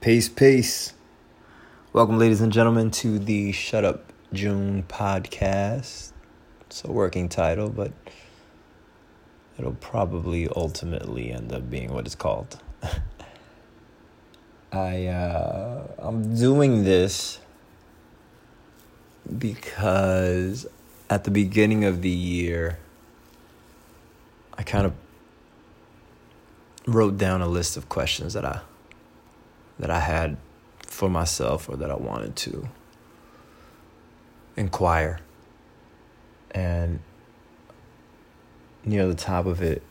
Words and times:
Peace, 0.00 0.30
peace. 0.30 0.94
Welcome, 1.92 2.18
ladies 2.18 2.40
and 2.40 2.50
gentlemen, 2.50 2.90
to 2.92 3.18
the 3.18 3.52
Shut 3.52 3.84
Up 3.84 4.14
June 4.32 4.82
podcast. 4.88 6.12
It's 6.62 6.82
a 6.84 6.90
working 6.90 7.28
title, 7.28 7.68
but 7.68 7.92
it'll 9.58 9.74
probably 9.74 10.48
ultimately 10.56 11.30
end 11.30 11.52
up 11.52 11.68
being 11.68 11.92
what 11.92 12.06
it's 12.06 12.14
called. 12.14 12.58
I 14.72 15.04
uh, 15.04 15.86
I'm 15.98 16.34
doing 16.34 16.84
this 16.84 17.38
because 19.38 20.66
at 21.10 21.24
the 21.24 21.30
beginning 21.30 21.84
of 21.84 22.00
the 22.00 22.08
year, 22.08 22.78
I 24.56 24.62
kind 24.62 24.86
of 24.86 24.94
wrote 26.86 27.18
down 27.18 27.42
a 27.42 27.48
list 27.48 27.76
of 27.76 27.90
questions 27.90 28.32
that 28.32 28.46
I 28.46 28.62
that 29.80 29.90
I 29.90 30.00
had 30.00 30.36
for 30.86 31.08
myself 31.08 31.68
or 31.68 31.76
that 31.76 31.90
I 31.90 31.96
wanted 31.96 32.36
to 32.36 32.68
inquire. 34.56 35.20
And 36.52 37.00
near 38.84 39.06
the 39.08 39.14
top 39.14 39.46
of 39.46 39.62
it 39.62 39.82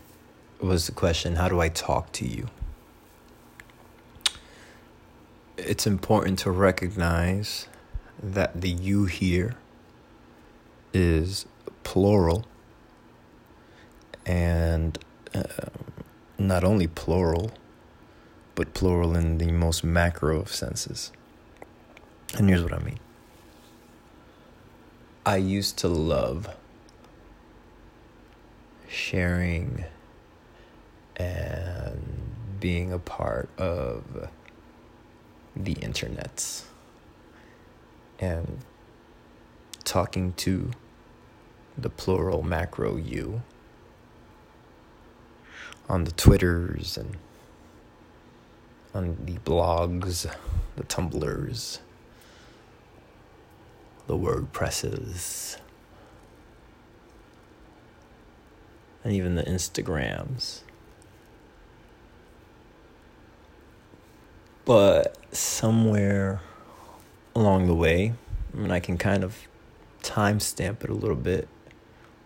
was 0.61 0.85
the 0.85 0.91
question 0.91 1.35
how 1.35 1.49
do 1.49 1.59
I 1.59 1.69
talk 1.69 2.11
to 2.13 2.27
you? 2.27 2.47
It's 5.57 5.85
important 5.85 6.39
to 6.39 6.51
recognize 6.51 7.67
that 8.21 8.61
the 8.61 8.69
you 8.69 9.05
here 9.05 9.55
is 10.93 11.45
plural 11.83 12.45
and 14.25 14.97
uh, 15.33 15.43
not 16.37 16.63
only 16.63 16.87
plural 16.87 17.51
but 18.59 18.73
plural 18.73 19.15
in 19.15 19.37
the 19.37 19.53
most 19.53 19.85
macro 19.85 20.41
of 20.41 20.53
senses. 20.53 21.13
And 22.37 22.49
here's 22.49 22.61
what 22.61 22.73
I 22.73 22.79
mean 22.79 22.99
I 25.25 25.37
used 25.37 25.77
to 25.77 25.87
love 25.87 26.49
sharing 28.89 29.85
and 31.15 32.01
being 32.59 32.91
a 32.91 32.99
part 32.99 33.47
of 33.57 34.27
the 35.55 35.73
internet 35.75 36.63
and 38.19 38.57
talking 39.85 40.33
to 40.33 40.71
the 41.77 41.89
plural 41.89 42.43
macro 42.43 42.97
you 42.97 43.41
on 45.87 46.03
the 46.03 46.11
Twitters 46.11 46.97
and 46.97 47.15
on 48.93 49.17
the 49.25 49.39
blogs, 49.39 50.31
the 50.75 50.83
Tumblrs, 50.83 51.79
the 54.07 54.17
WordPresses, 54.17 55.57
and 59.03 59.13
even 59.13 59.35
the 59.35 59.43
Instagrams. 59.43 60.61
But 64.65 65.17
somewhere 65.33 66.41
along 67.35 67.67
the 67.67 67.75
way, 67.75 68.13
I 68.53 68.57
mean, 68.57 68.71
I 68.71 68.79
can 68.79 68.97
kind 68.97 69.23
of 69.23 69.37
timestamp 70.01 70.83
it 70.83 70.89
a 70.89 70.93
little 70.93 71.15
bit, 71.15 71.47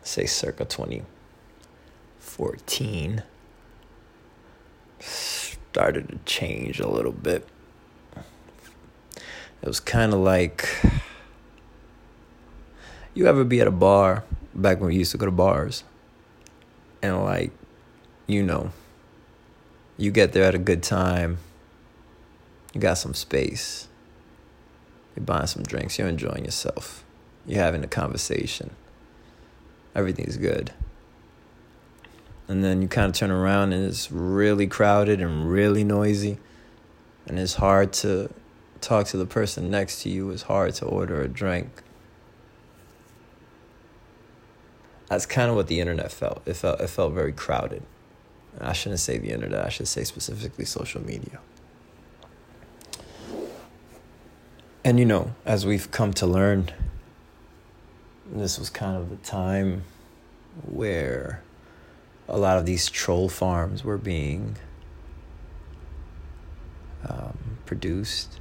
say 0.02 0.26
circa 0.26 0.66
2014 0.66 3.24
started 5.74 6.08
to 6.08 6.20
change 6.24 6.80
a 6.80 6.88
little 6.88 7.12
bit. 7.12 7.48
It 8.16 9.68
was 9.68 9.80
kind 9.80 10.14
of 10.14 10.20
like 10.20 10.70
you 13.16 13.26
ever 13.26 13.44
be 13.44 13.60
at 13.60 13.66
a 13.66 13.72
bar 13.72 14.24
back 14.54 14.80
when 14.80 14.90
we 14.90 14.96
used 14.96 15.12
to 15.14 15.18
go 15.18 15.26
to 15.26 15.32
bars 15.32 15.84
and 17.02 17.24
like 17.24 17.52
you 18.28 18.44
know 18.44 18.72
you 19.98 20.12
get 20.12 20.34
there 20.34 20.44
at 20.44 20.54
a 20.54 20.60
good 20.60 20.84
time 20.84 21.40
you 22.76 22.80
got 22.80 23.00
some 23.00 23.16
space 23.16 23.88
you're 25.16 25.26
buying 25.26 25.48
some 25.48 25.64
drinks 25.64 25.98
you're 25.98 26.08
enjoying 26.08 26.46
yourself 26.46 27.04
you're 27.48 27.60
having 27.64 27.84
a 27.84 27.88
conversation 27.88 28.70
everything's 29.96 30.38
good 30.38 30.72
and 32.48 32.64
then 32.64 32.82
you 32.82 32.88
kind 32.88 33.08
of 33.08 33.14
turn 33.14 33.32
around 33.32 33.74
and 33.74 33.86
it's 33.86 34.12
really 34.12 34.68
crowded 34.68 35.22
and 35.22 35.50
really 35.50 35.84
noisy 35.84 36.38
and 37.26 37.40
it's 37.40 37.56
hard 37.56 37.94
to 37.94 38.32
talk 38.82 39.08
to 39.08 39.18
the 39.18 39.26
person 39.26 39.70
next 39.70 40.02
to 40.02 40.10
you 40.10 40.30
it's 40.30 40.44
hard 40.44 40.74
to 40.76 40.86
order 40.86 41.22
a 41.22 41.28
drink. 41.28 41.84
That's 45.08 45.26
kind 45.26 45.50
of 45.50 45.56
what 45.56 45.68
the 45.68 45.80
internet 45.80 46.12
felt 46.12 46.42
it 46.46 46.56
felt 46.56 46.82
it 46.82 46.90
felt 46.90 47.14
very 47.14 47.32
crowded. 47.32 47.84
I 48.60 48.74
shouldn't 48.74 49.00
say 49.00 49.18
the 49.18 49.32
internet 49.32 49.66
i 49.66 49.70
should 49.70 49.88
say 49.88 50.04
specifically 50.04 50.66
social 50.66 51.04
media. 51.04 51.40
And 54.84 55.00
you 55.00 55.06
know 55.06 55.34
as 55.46 55.66
we've 55.66 55.90
come 55.92 56.14
to 56.14 56.28
learn 56.28 56.70
this 58.26 58.58
was 58.58 58.70
kind 58.70 58.98
of 58.98 59.10
the 59.10 59.16
time 59.18 59.84
where 60.66 61.42
a 62.28 62.38
lot 62.38 62.58
of 62.58 62.66
these 62.66 62.90
troll 62.90 63.30
farms 63.30 63.84
were 63.84 63.98
being 63.98 64.58
um, 67.08 67.58
produced. 67.66 68.40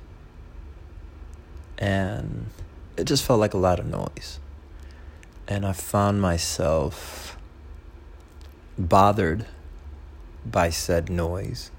And 1.78 2.46
it 2.96 3.04
just 3.04 3.24
felt 3.24 3.40
like 3.40 3.54
a 3.54 3.58
lot 3.58 3.80
of 3.80 3.86
noise. 3.86 4.38
And 5.48 5.66
I 5.66 5.72
found 5.72 6.20
myself 6.22 7.36
bothered 8.78 9.46
by 10.46 10.70
said 10.70 11.10
noise 11.10 11.70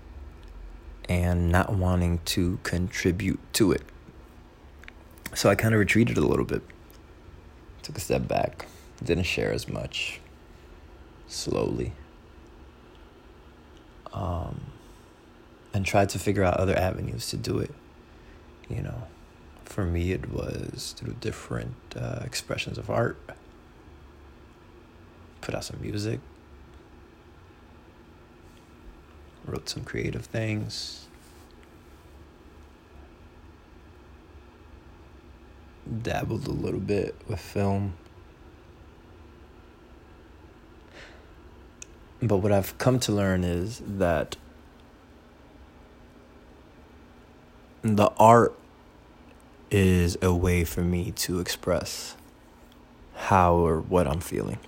and 1.08 1.50
not 1.52 1.74
wanting 1.74 2.20
to 2.26 2.60
contribute 2.64 3.40
to 3.54 3.72
it. 3.72 3.84
So 5.34 5.50
I 5.50 5.56
kind 5.56 5.74
of 5.74 5.80
retreated 5.80 6.18
a 6.18 6.22
little 6.22 6.46
bit, 6.46 6.62
took 7.82 7.98
a 7.98 8.02
step 8.02 8.28
back, 8.28 8.68
didn't 9.04 9.24
share 9.24 9.52
as 9.52 9.68
much 9.68 10.20
slowly. 11.34 11.94
Um, 14.14 14.62
and 15.74 15.86
tried 15.86 16.10
to 16.10 16.20
figure 16.20 16.44
out 16.44 16.58
other 16.58 16.78
avenues 16.78 17.30
to 17.30 17.38
do 17.38 17.58
it. 17.58 17.72
You 18.70 18.84
know, 18.84 19.08
for 19.66 19.86
me, 19.86 20.12
it 20.12 20.32
was 20.32 20.94
through 20.98 21.16
different 21.20 21.76
uh, 21.96 22.20
expressions 22.24 22.78
of 22.78 22.90
art, 22.90 23.18
put 25.42 25.56
out 25.56 25.64
some 25.64 25.82
music, 25.82 26.20
wrote 29.46 29.68
some 29.68 29.84
creative 29.84 30.26
things. 30.26 31.08
Dabbled 36.02 36.48
a 36.48 36.52
little 36.52 36.80
bit 36.80 37.16
with 37.28 37.40
film. 37.40 37.96
But 42.24 42.38
what 42.38 42.54
I've 42.54 42.78
come 42.78 43.00
to 43.02 43.12
learn 43.12 43.44
is 43.44 43.82
that 43.86 44.38
the 47.82 48.12
art 48.18 48.58
is 49.70 50.18
a 50.22 50.34
way 50.34 50.64
for 50.64 50.82
me 50.82 51.12
to 51.12 51.42
express 51.42 52.16
how 53.14 53.56
or 53.56 53.82
what 53.82 54.08
I'm 54.08 54.22
feeling. 54.22 54.60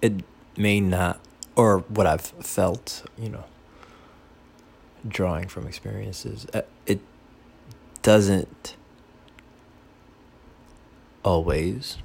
It 0.00 0.22
may 0.56 0.80
not, 0.80 1.18
or 1.56 1.78
what 1.88 2.06
I've 2.06 2.20
felt, 2.20 3.04
you 3.18 3.28
know, 3.28 3.44
drawing 5.06 5.48
from 5.48 5.66
experiences. 5.66 6.46
Uh, 6.54 6.62
it 6.86 7.00
doesn't 8.02 8.76
always 11.24 11.98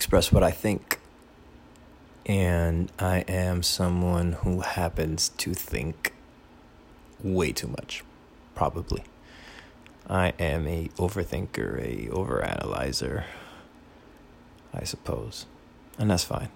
express 0.00 0.32
what 0.32 0.42
I 0.42 0.50
think. 0.50 0.98
And 2.24 2.90
I 2.98 3.18
am 3.28 3.62
someone 3.62 4.32
who 4.32 4.60
happens 4.60 5.28
to 5.36 5.52
think 5.52 6.14
way 7.22 7.52
too 7.52 7.68
much, 7.68 8.02
probably. 8.54 9.04
I 10.08 10.32
am 10.38 10.66
a 10.66 10.88
overthinker, 10.96 11.78
a 11.82 12.08
overanalyzer, 12.10 13.24
I 14.72 14.84
suppose. 14.84 15.44
And 15.98 16.10
that's 16.10 16.24
fine. 16.24 16.48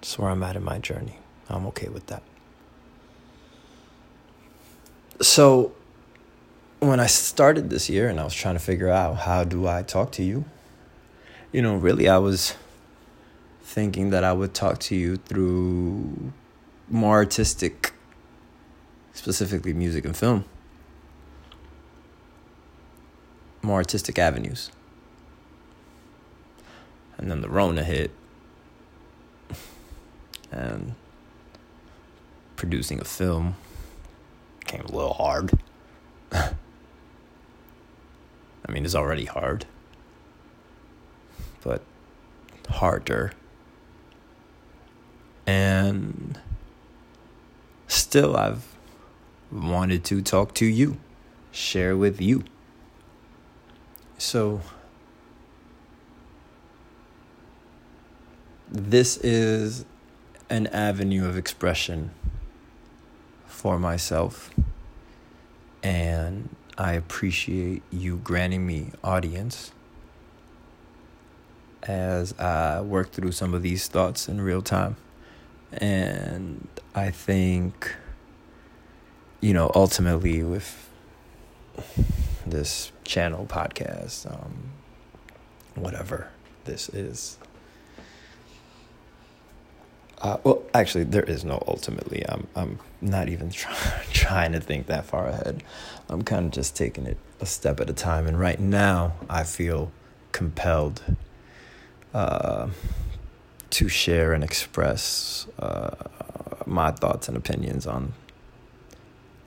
That's 0.00 0.18
where 0.18 0.28
I'm 0.28 0.42
at 0.42 0.56
in 0.56 0.64
my 0.64 0.80
journey. 0.80 1.20
I'm 1.48 1.66
okay 1.66 1.88
with 1.88 2.08
that. 2.08 2.24
So 5.20 5.70
when 6.80 6.98
I 6.98 7.06
started 7.06 7.70
this 7.70 7.88
year 7.88 8.08
and 8.08 8.18
I 8.18 8.24
was 8.24 8.34
trying 8.34 8.56
to 8.56 8.60
figure 8.60 8.90
out 8.90 9.18
how 9.18 9.44
do 9.44 9.68
I 9.68 9.84
talk 9.84 10.10
to 10.12 10.24
you, 10.24 10.44
you 11.52 11.62
know, 11.62 11.76
really 11.76 12.08
I 12.08 12.18
was 12.18 12.56
thinking 13.70 14.10
that 14.10 14.24
I 14.24 14.32
would 14.32 14.52
talk 14.52 14.80
to 14.80 14.96
you 14.96 15.14
through 15.16 16.32
more 16.88 17.14
artistic 17.14 17.92
specifically 19.12 19.72
music 19.72 20.04
and 20.04 20.16
film, 20.16 20.44
more 23.62 23.76
artistic 23.76 24.18
avenues. 24.18 24.72
And 27.16 27.30
then 27.30 27.42
the 27.42 27.48
Rona 27.48 27.84
hit, 27.84 28.10
and 30.50 30.96
producing 32.56 33.00
a 33.00 33.04
film 33.04 33.54
came 34.64 34.80
a 34.80 34.90
little 34.90 35.14
hard. 35.14 35.52
I 36.32 36.54
mean, 38.68 38.84
it's 38.84 38.96
already 38.96 39.26
hard, 39.26 39.64
but 41.62 41.82
harder. 42.68 43.32
And 45.50 46.38
still, 47.88 48.36
I've 48.36 48.64
wanted 49.50 50.04
to 50.04 50.22
talk 50.22 50.54
to 50.54 50.64
you, 50.64 50.98
share 51.50 51.96
with 51.96 52.20
you. 52.20 52.44
So, 54.16 54.60
this 58.70 59.16
is 59.16 59.86
an 60.48 60.68
avenue 60.68 61.26
of 61.26 61.36
expression 61.36 62.12
for 63.46 63.76
myself, 63.76 64.52
and 65.82 66.48
I 66.78 66.92
appreciate 66.92 67.82
you 67.90 68.18
granting 68.18 68.68
me 68.68 68.92
audience 69.02 69.72
as 71.82 72.38
I 72.38 72.82
work 72.82 73.10
through 73.10 73.32
some 73.32 73.52
of 73.52 73.62
these 73.62 73.88
thoughts 73.88 74.28
in 74.28 74.40
real 74.40 74.62
time. 74.62 74.94
And 75.72 76.68
I 76.94 77.10
think, 77.10 77.94
you 79.40 79.52
know, 79.54 79.70
ultimately 79.74 80.42
with 80.42 80.88
this 82.46 82.90
channel 83.04 83.46
podcast, 83.46 84.30
um, 84.30 84.70
whatever 85.74 86.28
this 86.64 86.88
is. 86.90 87.38
Uh, 90.20 90.36
well, 90.44 90.62
actually, 90.74 91.04
there 91.04 91.22
is 91.22 91.44
no 91.44 91.62
ultimately. 91.66 92.22
I'm 92.28 92.46
I'm 92.54 92.78
not 93.00 93.28
even 93.28 93.50
try, 93.50 93.74
trying 94.12 94.52
to 94.52 94.60
think 94.60 94.86
that 94.86 95.06
far 95.06 95.28
ahead. 95.28 95.62
I'm 96.08 96.22
kind 96.22 96.46
of 96.46 96.52
just 96.52 96.76
taking 96.76 97.06
it 97.06 97.16
a 97.40 97.46
step 97.46 97.80
at 97.80 97.88
a 97.88 97.94
time. 97.94 98.26
And 98.26 98.38
right 98.38 98.60
now, 98.60 99.14
I 99.30 99.44
feel 99.44 99.92
compelled 100.32 101.02
uh, 102.12 102.68
to 103.70 103.88
share 103.88 104.32
and 104.32 104.42
express 104.42 105.46
uh, 105.58 105.94
my 106.66 106.90
thoughts 106.90 107.28
and 107.28 107.36
opinions 107.36 107.86
on 107.86 108.12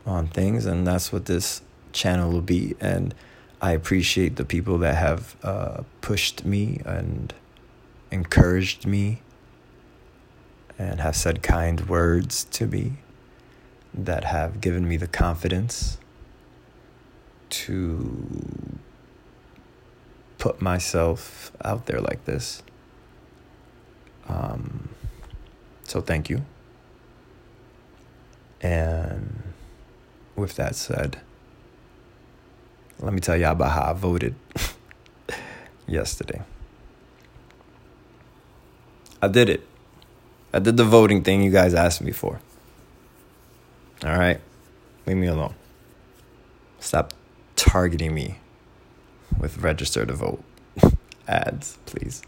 on 0.05 0.27
things, 0.27 0.65
and 0.65 0.85
that's 0.85 1.13
what 1.13 1.25
this 1.25 1.61
channel 1.93 2.31
will 2.31 2.41
be. 2.41 2.75
And 2.81 3.15
I 3.61 3.71
appreciate 3.71 4.35
the 4.35 4.43
people 4.43 4.77
that 4.79 4.95
have 4.95 5.37
uh, 5.43 5.83
pushed 6.01 6.43
me 6.43 6.81
and 6.85 7.33
encouraged 8.11 8.85
me 8.85 9.21
and 10.77 10.99
have 10.99 11.15
said 11.15 11.41
kind 11.41 11.87
words 11.87 12.43
to 12.45 12.67
me 12.67 12.93
that 13.93 14.25
have 14.25 14.59
given 14.59 14.87
me 14.87 14.97
the 14.97 15.07
confidence 15.07 15.97
to 17.49 18.79
put 20.39 20.61
myself 20.61 21.51
out 21.63 21.85
there 21.85 22.01
like 22.01 22.25
this. 22.25 22.63
Um, 24.27 24.89
so 25.83 26.01
thank 26.01 26.29
you. 26.29 26.43
And 28.61 29.53
with 30.35 30.55
that 30.55 30.75
said, 30.75 31.19
let 32.99 33.13
me 33.13 33.19
tell 33.19 33.35
y'all 33.35 33.51
about 33.51 33.71
how 33.71 33.91
I 33.91 33.93
voted 33.93 34.35
yesterday. 35.87 36.41
I 39.21 39.27
did 39.27 39.49
it. 39.49 39.67
I 40.53 40.59
did 40.59 40.77
the 40.77 40.85
voting 40.85 41.23
thing 41.23 41.43
you 41.43 41.51
guys 41.51 41.73
asked 41.73 42.01
me 42.01 42.11
for. 42.11 42.39
All 44.03 44.17
right? 44.17 44.39
Leave 45.05 45.17
me 45.17 45.27
alone. 45.27 45.55
Stop 46.79 47.13
targeting 47.55 48.13
me 48.13 48.39
with 49.39 49.57
register 49.57 50.05
to 50.05 50.13
vote 50.13 50.43
ads, 51.27 51.77
please. 51.85 52.21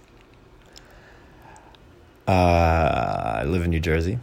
Uh, 2.28 3.42
I 3.42 3.44
live 3.44 3.64
in 3.64 3.70
New 3.70 3.80
Jersey, 3.80 4.20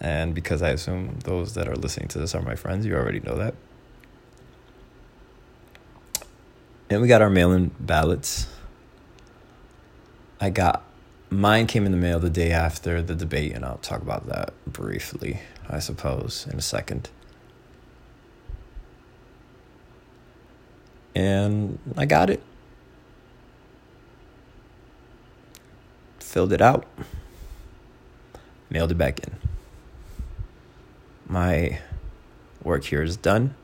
and 0.00 0.34
because 0.34 0.62
I 0.62 0.70
assume 0.70 1.18
those 1.24 1.54
that 1.54 1.68
are 1.68 1.76
listening 1.76 2.08
to 2.08 2.18
this 2.18 2.34
are 2.34 2.42
my 2.42 2.54
friends, 2.54 2.84
you 2.84 2.94
already 2.94 3.20
know 3.20 3.36
that. 3.36 3.54
And 6.90 7.00
we 7.00 7.08
got 7.08 7.22
our 7.22 7.30
mail 7.30 7.52
in 7.52 7.70
ballots. 7.80 8.46
I 10.40 10.50
got 10.50 10.82
mine 11.30 11.66
came 11.66 11.86
in 11.86 11.92
the 11.92 11.98
mail 11.98 12.18
the 12.18 12.30
day 12.30 12.50
after 12.50 13.00
the 13.00 13.14
debate, 13.14 13.52
and 13.52 13.64
I'll 13.64 13.78
talk 13.78 14.02
about 14.02 14.26
that 14.26 14.52
briefly, 14.66 15.40
I 15.68 15.78
suppose, 15.78 16.46
in 16.50 16.58
a 16.58 16.62
second. 16.62 17.08
and 21.14 21.78
I 21.96 22.06
got 22.06 22.30
it. 22.30 22.42
Filled 26.18 26.52
it 26.52 26.62
out, 26.62 26.86
mailed 28.70 28.92
it 28.92 28.98
back 28.98 29.20
in. 29.20 29.34
My 31.26 31.80
work 32.62 32.84
here 32.84 33.02
is 33.02 33.16
done. 33.16 33.54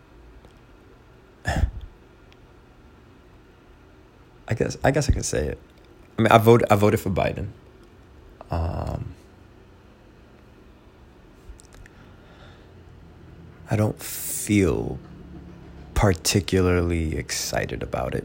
I 1.46 1.68
guess 4.54 4.76
I 4.84 4.90
guess 4.90 5.08
I 5.08 5.12
can 5.12 5.22
say 5.22 5.46
it. 5.46 5.58
I 6.18 6.22
mean, 6.22 6.32
I 6.32 6.38
voted. 6.38 6.66
I 6.70 6.76
voted 6.76 7.00
for 7.00 7.10
Biden. 7.10 7.48
Um, 8.50 9.14
I 13.68 13.76
don't 13.76 14.00
feel 14.00 14.98
particularly 15.94 17.16
excited 17.16 17.82
about 17.82 18.14
it, 18.14 18.24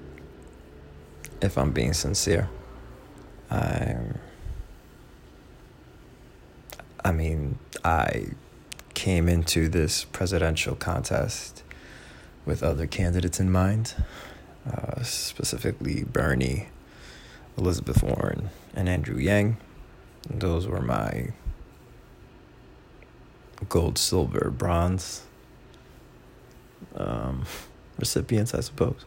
if 1.42 1.58
I'm 1.58 1.72
being 1.72 1.94
sincere. 1.94 2.48
I, 3.50 3.96
I 7.12 7.14
mean, 7.14 7.60
I 7.84 8.28
came 8.94 9.28
into 9.28 9.68
this 9.68 10.06
presidential 10.06 10.76
contest 10.76 11.62
with 12.46 12.64
other 12.64 12.88
candidates 12.88 13.38
in 13.38 13.52
mind, 13.52 13.96
uh, 14.66 15.04
specifically 15.04 16.06
Bernie, 16.06 16.70
Elizabeth 17.58 18.02
Warren, 18.02 18.50
and 18.74 18.88
Andrew 18.88 19.18
Yang. 19.18 19.58
Those 20.30 20.68
were 20.68 20.80
my 20.80 21.34
gold, 23.68 23.98
silver, 23.98 24.50
bronze 24.50 25.24
um, 26.96 27.44
recipients, 28.00 28.54
I 28.54 28.62
suppose. 28.62 29.04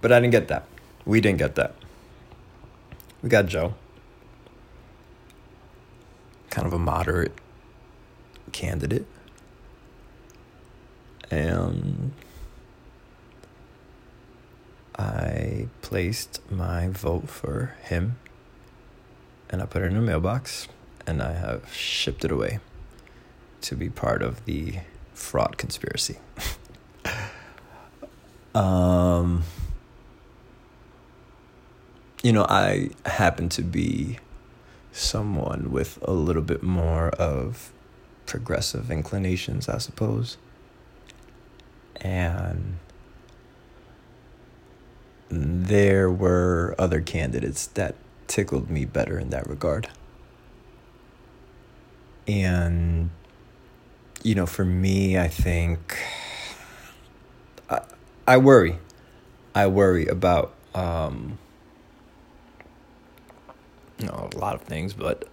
But 0.00 0.12
I 0.12 0.20
didn't 0.20 0.32
get 0.32 0.48
that. 0.48 0.64
We 1.04 1.20
didn't 1.20 1.40
get 1.40 1.56
that. 1.56 1.74
We 3.22 3.28
got 3.28 3.44
Joe. 3.48 3.74
Kind 6.58 6.66
of 6.66 6.72
a 6.72 6.78
moderate 6.80 7.30
candidate. 8.50 9.06
And 11.30 12.10
I 14.98 15.68
placed 15.82 16.40
my 16.50 16.88
vote 16.88 17.28
for 17.28 17.76
him 17.84 18.18
and 19.48 19.62
I 19.62 19.66
put 19.66 19.82
it 19.82 19.92
in 19.92 19.96
a 19.96 20.00
mailbox 20.00 20.66
and 21.06 21.22
I 21.22 21.34
have 21.34 21.72
shipped 21.72 22.24
it 22.24 22.32
away 22.32 22.58
to 23.60 23.76
be 23.76 23.88
part 23.88 24.20
of 24.20 24.44
the 24.44 24.80
fraud 25.14 25.58
conspiracy. 25.58 26.18
um, 28.56 29.44
you 32.24 32.32
know, 32.32 32.46
I 32.48 32.90
happen 33.06 33.48
to 33.50 33.62
be 33.62 34.18
someone 34.98 35.70
with 35.70 35.98
a 36.02 36.12
little 36.12 36.42
bit 36.42 36.62
more 36.62 37.08
of 37.10 37.72
progressive 38.26 38.90
inclinations, 38.90 39.68
I 39.68 39.78
suppose. 39.78 40.36
And 42.00 42.78
there 45.28 46.10
were 46.10 46.74
other 46.78 47.00
candidates 47.00 47.66
that 47.68 47.94
tickled 48.26 48.70
me 48.70 48.84
better 48.84 49.18
in 49.18 49.30
that 49.30 49.48
regard. 49.48 49.88
And 52.26 53.10
you 54.22 54.34
know, 54.34 54.46
for 54.46 54.64
me, 54.64 55.18
I 55.18 55.28
think 55.28 55.96
I, 57.70 57.80
I 58.26 58.36
worry. 58.36 58.78
I 59.54 59.66
worry 59.66 60.06
about 60.06 60.54
um, 60.74 61.38
you 63.98 64.06
know, 64.06 64.28
a 64.32 64.38
lot 64.38 64.54
of 64.54 64.62
things, 64.62 64.92
but 64.92 65.28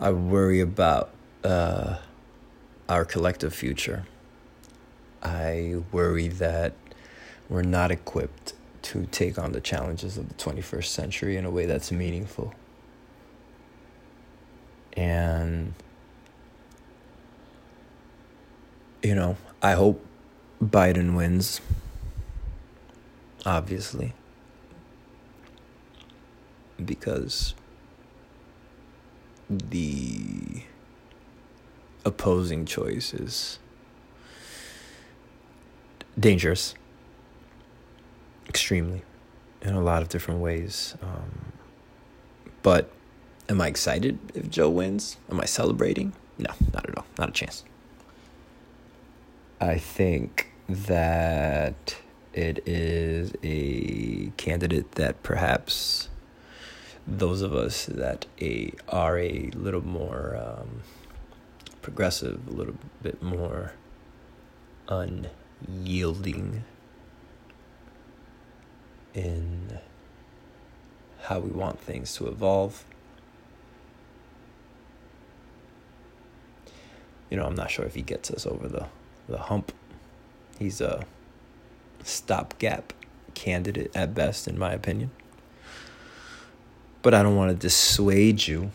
I 0.00 0.10
worry 0.10 0.60
about 0.60 1.10
uh, 1.44 1.96
our 2.88 3.04
collective 3.04 3.54
future. 3.54 4.06
I 5.22 5.76
worry 5.92 6.28
that 6.28 6.74
we're 7.48 7.62
not 7.62 7.90
equipped 7.90 8.54
to 8.82 9.06
take 9.06 9.38
on 9.38 9.52
the 9.52 9.60
challenges 9.60 10.16
of 10.16 10.28
the 10.28 10.34
21st 10.34 10.84
century 10.84 11.36
in 11.36 11.44
a 11.44 11.50
way 11.50 11.66
that's 11.66 11.90
meaningful. 11.90 12.54
And, 14.92 15.74
you 19.02 19.14
know, 19.14 19.36
I 19.62 19.72
hope 19.72 20.04
Biden 20.62 21.16
wins, 21.16 21.60
obviously, 23.44 24.14
because 26.82 27.54
the 29.48 30.62
opposing 32.04 32.66
choice 32.66 33.12
is 33.12 33.58
dangerous, 36.18 36.74
extremely, 38.48 39.02
in 39.62 39.74
a 39.74 39.80
lot 39.80 40.02
of 40.02 40.08
different 40.08 40.40
ways. 40.40 40.96
Um, 41.02 41.52
but 42.62 42.90
am 43.48 43.60
I 43.60 43.68
excited 43.68 44.18
if 44.34 44.50
Joe 44.50 44.70
wins? 44.70 45.16
Am 45.30 45.40
I 45.40 45.44
celebrating? 45.44 46.12
No, 46.38 46.50
not 46.72 46.88
at 46.88 46.96
all. 46.98 47.06
Not 47.18 47.28
a 47.28 47.32
chance. 47.32 47.64
I 49.60 49.78
think 49.78 50.52
that 50.68 51.96
it 52.34 52.66
is 52.66 53.32
a 53.42 54.30
candidate 54.36 54.92
that 54.92 55.22
perhaps 55.22 56.08
those 57.06 57.40
of 57.40 57.54
us 57.54 57.86
that 57.86 58.26
a, 58.40 58.72
are 58.88 59.18
a 59.18 59.50
little 59.54 59.84
more 59.84 60.36
um, 60.36 60.82
progressive, 61.80 62.48
a 62.48 62.50
little 62.50 62.74
bit 63.02 63.22
more 63.22 63.72
unyielding 64.88 66.64
in 69.14 69.78
how 71.22 71.38
we 71.38 71.50
want 71.50 71.80
things 71.80 72.14
to 72.16 72.26
evolve. 72.26 72.84
You 77.30 77.36
know, 77.36 77.44
I'm 77.44 77.54
not 77.54 77.70
sure 77.70 77.84
if 77.84 77.94
he 77.94 78.02
gets 78.02 78.30
us 78.30 78.46
over 78.46 78.68
the, 78.68 78.86
the 79.28 79.38
hump. 79.38 79.72
He's 80.58 80.80
a 80.80 81.04
stopgap 82.02 82.92
candidate 83.34 83.90
at 83.94 84.14
best, 84.14 84.46
in 84.46 84.58
my 84.58 84.72
opinion. 84.72 85.10
But 87.06 87.14
I 87.14 87.22
don't 87.22 87.36
want 87.36 87.50
to 87.52 87.54
dissuade 87.54 88.48
you 88.48 88.72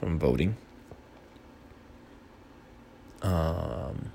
from 0.00 0.18
voting. 0.18 0.56
Um, 3.22 4.10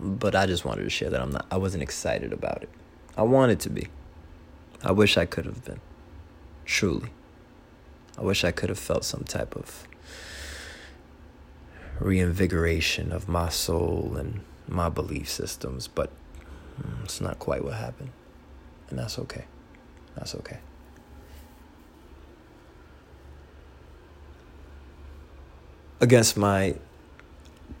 but 0.00 0.34
I 0.34 0.46
just 0.46 0.64
wanted 0.64 0.82
to 0.82 0.90
share 0.90 1.10
that 1.10 1.22
I'm 1.22 1.30
not. 1.30 1.46
I 1.48 1.58
wasn't 1.58 1.84
excited 1.84 2.32
about 2.32 2.64
it. 2.64 2.70
I 3.16 3.22
wanted 3.22 3.60
to 3.60 3.70
be. 3.70 3.86
I 4.82 4.90
wish 4.90 5.16
I 5.16 5.26
could 5.26 5.44
have 5.44 5.64
been. 5.64 5.78
Truly. 6.64 7.10
I 8.18 8.22
wish 8.22 8.42
I 8.42 8.50
could 8.50 8.68
have 8.68 8.80
felt 8.80 9.04
some 9.04 9.22
type 9.22 9.54
of 9.54 9.86
reinvigoration 12.00 13.12
of 13.12 13.28
my 13.28 13.48
soul 13.48 14.16
and 14.18 14.40
my 14.66 14.88
belief 14.88 15.30
systems, 15.30 15.86
but 15.86 16.10
mm, 16.82 17.04
it's 17.04 17.20
not 17.20 17.38
quite 17.38 17.62
what 17.62 17.74
happened. 17.74 18.10
And 18.90 18.98
that's 18.98 19.20
okay. 19.20 19.44
That's 20.16 20.34
okay. 20.34 20.58
Against 26.00 26.36
my 26.36 26.76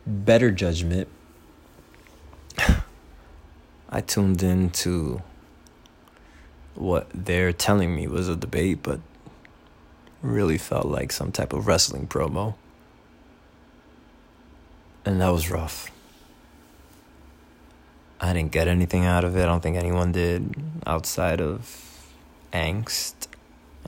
better 0.06 0.50
judgment, 0.50 1.08
I 3.90 4.00
tuned 4.00 4.42
into 4.42 5.22
what 6.74 7.08
they're 7.14 7.52
telling 7.52 7.94
me 7.94 8.06
was 8.06 8.28
a 8.28 8.36
debate, 8.36 8.82
but 8.82 9.00
really 10.22 10.58
felt 10.58 10.86
like 10.86 11.12
some 11.12 11.30
type 11.30 11.52
of 11.52 11.66
wrestling 11.66 12.06
promo. 12.06 12.54
And 15.04 15.20
that 15.20 15.28
was 15.28 15.50
rough. 15.50 15.90
I 18.20 18.32
didn't 18.32 18.52
get 18.52 18.66
anything 18.66 19.04
out 19.04 19.24
of 19.24 19.36
it. 19.36 19.42
I 19.42 19.46
don't 19.46 19.62
think 19.62 19.76
anyone 19.76 20.12
did 20.12 20.54
outside 20.86 21.40
of 21.40 22.06
angst, 22.52 23.14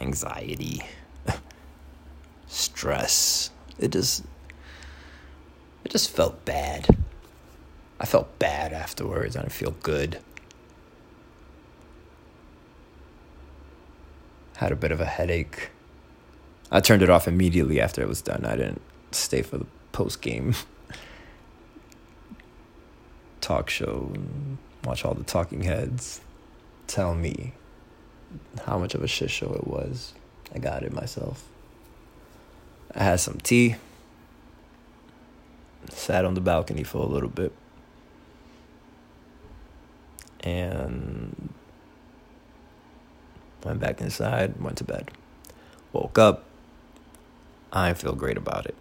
anxiety, 0.00 0.82
stress. 2.47 3.50
It 3.78 3.92
just 3.92 4.25
it 5.85 5.90
just 5.90 6.11
felt 6.11 6.44
bad. 6.44 6.87
I 8.00 8.06
felt 8.06 8.38
bad 8.38 8.73
afterwards. 8.73 9.37
I 9.37 9.40
didn't 9.40 9.52
feel 9.52 9.73
good. 9.82 10.18
Had 14.56 14.73
a 14.73 14.76
bit 14.76 14.92
of 14.92 15.00
a 15.00 15.06
headache. 15.06 15.70
I 16.70 16.80
turned 16.80 17.02
it 17.02 17.11
off 17.11 17.26
immediately 17.26 17.80
after 17.80 18.02
it 18.02 18.08
was 18.08 18.20
done. 18.20 18.44
I 18.44 18.56
didn't 18.56 18.82
stay 19.12 19.42
for 19.42 19.58
the 19.58 19.66
post 19.92 20.20
game 20.20 20.54
talk 23.40 23.70
show 23.70 24.11
and 24.14 24.58
watch 24.85 25.04
all 25.04 25.14
the 25.14 25.25
talking 25.25 25.62
heads 25.62 26.20
tell 26.87 27.14
me 27.14 27.52
how 28.64 28.78
much 28.78 28.94
of 28.94 29.02
a 29.02 29.08
shit 29.08 29.30
show 29.30 29.52
it 29.54 29.66
was. 29.66 30.12
I 30.54 30.58
got 30.58 30.82
it 30.82 30.92
myself. 30.92 31.49
I 32.95 33.04
had 33.04 33.21
some 33.21 33.38
tea 33.38 33.76
sat 35.90 36.25
on 36.25 36.35
the 36.35 36.40
balcony 36.40 36.83
for 36.83 36.99
a 36.99 37.07
little 37.07 37.28
bit. 37.28 37.52
And 40.40 41.52
went 43.64 43.80
back 43.80 44.00
inside, 44.00 44.61
went 44.61 44.78
to 44.78 44.85
bed. 44.85 45.11
Woke 45.92 46.18
up. 46.18 46.45
I 47.73 47.92
feel 47.92 48.14
great 48.14 48.37
about 48.37 48.66
it. 48.66 48.76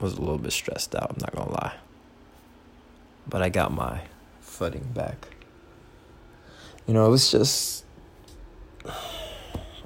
Was 0.00 0.14
a 0.14 0.20
little 0.20 0.38
bit 0.38 0.52
stressed 0.52 0.94
out, 0.94 1.10
I'm 1.10 1.18
not 1.20 1.34
gonna 1.34 1.50
lie. 1.50 1.74
But 3.28 3.42
I 3.42 3.48
got 3.48 3.72
my 3.72 4.02
footing 4.40 4.88
back. 4.94 5.28
You 6.86 6.94
know, 6.94 7.06
it 7.06 7.10
was 7.10 7.30
just 7.30 7.84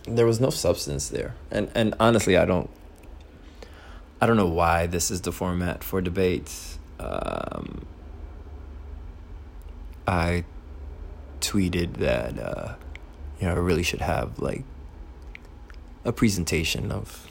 there 0.04 0.26
was 0.26 0.40
no 0.40 0.50
substance 0.50 1.08
there. 1.08 1.34
And 1.50 1.70
and 1.74 1.94
honestly 1.98 2.36
I 2.36 2.44
don't 2.44 2.70
I 4.20 4.26
don't 4.26 4.36
know 4.36 4.46
why 4.46 4.86
this 4.86 5.10
is 5.10 5.20
the 5.20 5.32
format 5.32 5.84
for 5.84 6.00
debates. 6.00 6.78
Um, 6.98 7.86
I 10.06 10.44
tweeted 11.40 11.98
that 11.98 12.38
uh, 12.38 12.74
you 13.38 13.46
know 13.46 13.52
I 13.52 13.58
really 13.58 13.82
should 13.82 14.00
have 14.00 14.38
like 14.38 14.64
a 16.04 16.12
presentation 16.12 16.90
of 16.90 17.26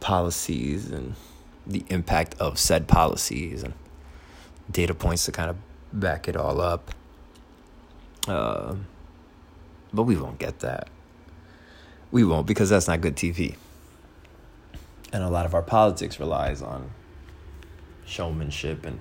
policies 0.00 0.90
and 0.90 1.14
the 1.66 1.84
impact 1.88 2.34
of 2.40 2.58
said 2.58 2.88
policies 2.88 3.62
and 3.62 3.74
data 4.70 4.92
points 4.92 5.24
to 5.26 5.32
kind 5.32 5.50
of 5.50 5.56
back 5.92 6.26
it 6.26 6.36
all 6.36 6.60
up. 6.60 6.90
Uh, 8.26 8.74
but 9.92 10.02
we 10.02 10.16
won't 10.16 10.40
get 10.40 10.58
that. 10.60 10.88
We 12.10 12.24
won't 12.24 12.46
because 12.46 12.70
that's 12.70 12.88
not 12.88 13.00
good 13.00 13.14
TV 13.14 13.54
and 15.14 15.22
a 15.22 15.28
lot 15.28 15.46
of 15.46 15.54
our 15.54 15.62
politics 15.62 16.18
relies 16.18 16.60
on 16.60 16.90
showmanship 18.04 18.84
and 18.84 18.98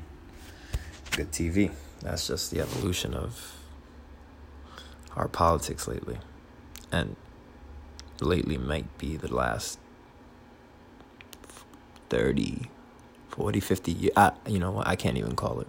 good 1.10 1.32
TV. 1.32 1.72
That's 2.02 2.28
just 2.28 2.52
the 2.52 2.60
evolution 2.60 3.16
of 3.16 3.56
our 5.16 5.28
politics 5.28 5.88
lately. 5.88 6.20
And 6.92 7.16
lately 8.22 8.60
might 8.60 8.96
be 9.00 9.18
the 9.18 9.34
last 9.34 9.80
30, 12.10 12.70
40, 13.30 13.60
50 13.60 13.92
years. 13.92 14.14
You 14.46 14.60
know 14.60 14.70
what? 14.70 14.88
I 14.88 14.96
can't 14.96 15.18
even 15.18 15.36
call 15.36 15.62
it. 15.62 15.68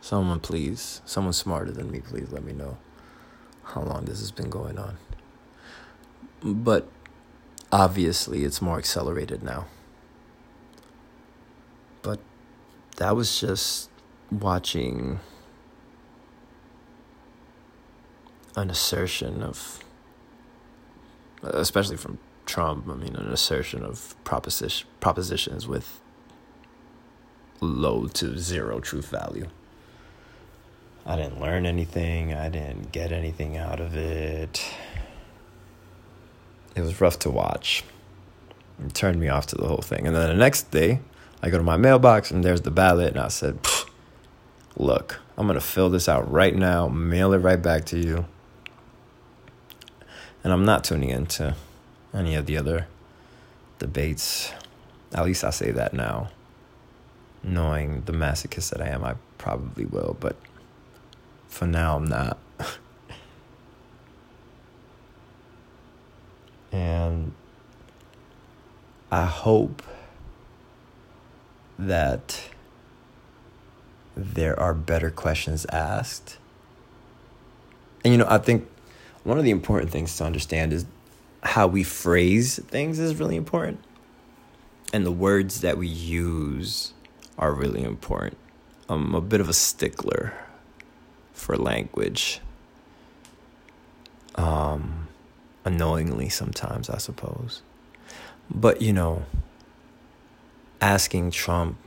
Someone, 0.00 0.38
please, 0.38 1.02
someone 1.04 1.32
smarter 1.32 1.72
than 1.72 1.90
me, 1.90 1.98
please 1.98 2.30
let 2.30 2.44
me 2.44 2.52
know 2.52 2.78
how 3.64 3.82
long 3.82 4.04
this 4.04 4.20
has 4.20 4.30
been 4.30 4.48
going 4.48 4.78
on. 4.78 4.96
But 6.40 6.86
obviously 7.74 8.44
it's 8.44 8.62
more 8.62 8.78
accelerated 8.78 9.42
now. 9.42 9.66
But 12.02 12.20
that 12.98 13.16
was 13.16 13.40
just 13.40 13.90
watching 14.30 15.18
an 18.54 18.70
assertion 18.70 19.42
of, 19.42 19.80
especially 21.42 21.96
from 21.96 22.18
Trump, 22.46 22.88
I 22.88 22.94
mean, 22.94 23.16
an 23.16 23.32
assertion 23.32 23.82
of 23.82 24.14
proposition, 24.22 24.86
propositions 25.00 25.66
with 25.66 26.00
low 27.60 28.06
to 28.06 28.38
zero 28.38 28.78
truth 28.78 29.08
value. 29.08 29.48
I 31.04 31.16
didn't 31.16 31.40
learn 31.40 31.66
anything, 31.66 32.34
I 32.34 32.50
didn't 32.50 32.92
get 32.92 33.10
anything 33.10 33.56
out 33.56 33.80
of 33.80 33.96
it 33.96 34.64
it 36.74 36.80
was 36.80 37.00
rough 37.00 37.18
to 37.20 37.30
watch. 37.30 37.84
It 38.84 38.94
turned 38.94 39.20
me 39.20 39.28
off 39.28 39.46
to 39.48 39.56
the 39.56 39.66
whole 39.66 39.82
thing. 39.82 40.06
And 40.06 40.14
then 40.14 40.28
the 40.28 40.34
next 40.34 40.70
day, 40.70 41.00
I 41.42 41.50
go 41.50 41.58
to 41.58 41.64
my 41.64 41.76
mailbox 41.76 42.30
and 42.30 42.42
there's 42.42 42.62
the 42.62 42.70
ballot, 42.70 43.12
and 43.12 43.20
I 43.20 43.28
said, 43.28 43.58
"Look, 44.76 45.20
I'm 45.36 45.46
gonna 45.46 45.60
fill 45.60 45.90
this 45.90 46.08
out 46.08 46.30
right 46.30 46.54
now, 46.54 46.88
mail 46.88 47.32
it 47.32 47.38
right 47.38 47.60
back 47.60 47.84
to 47.86 47.98
you." 47.98 48.26
And 50.42 50.52
I'm 50.52 50.64
not 50.64 50.84
tuning 50.84 51.10
into 51.10 51.54
any 52.12 52.34
of 52.34 52.46
the 52.46 52.56
other 52.56 52.86
debates. 53.78 54.52
At 55.12 55.24
least 55.24 55.44
I 55.44 55.50
say 55.50 55.70
that 55.70 55.94
now. 55.94 56.30
Knowing 57.42 58.02
the 58.06 58.12
masochist 58.12 58.70
that 58.70 58.80
I 58.80 58.88
am, 58.88 59.04
I 59.04 59.14
probably 59.38 59.84
will, 59.84 60.16
but 60.18 60.36
for 61.46 61.66
now, 61.66 61.96
I'm 61.96 62.06
not. 62.06 62.38
And 66.74 67.32
I 69.12 69.26
hope 69.26 69.80
that 71.78 72.48
there 74.16 74.58
are 74.58 74.74
better 74.74 75.08
questions 75.12 75.66
asked. 75.66 76.38
And 78.04 78.12
you 78.12 78.18
know, 78.18 78.26
I 78.28 78.38
think 78.38 78.68
one 79.22 79.38
of 79.38 79.44
the 79.44 79.52
important 79.52 79.92
things 79.92 80.16
to 80.16 80.24
understand 80.24 80.72
is 80.72 80.84
how 81.44 81.68
we 81.68 81.84
phrase 81.84 82.58
things 82.66 82.98
is 82.98 83.20
really 83.20 83.36
important. 83.36 83.78
And 84.92 85.06
the 85.06 85.12
words 85.12 85.60
that 85.60 85.78
we 85.78 85.86
use 85.86 86.92
are 87.38 87.52
really 87.52 87.84
important. 87.84 88.36
I'm 88.88 89.14
a 89.14 89.20
bit 89.20 89.40
of 89.40 89.48
a 89.48 89.52
stickler 89.54 90.32
for 91.32 91.56
language. 91.56 92.40
Um, 94.34 95.03
annoyingly 95.64 96.28
sometimes, 96.28 96.90
I 96.90 96.98
suppose. 96.98 97.62
But, 98.50 98.82
you 98.82 98.92
know, 98.92 99.24
asking 100.80 101.30
Trump, 101.30 101.78